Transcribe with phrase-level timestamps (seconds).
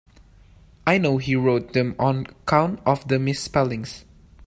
[0.87, 4.03] I know he wrote them on account of the misspellings.